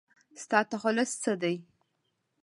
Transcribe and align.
ستا 0.43 0.59
تخلص 0.71 1.11
څه 1.23 1.33
دی؟ 1.41 1.55